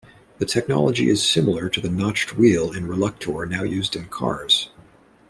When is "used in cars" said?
3.61-4.71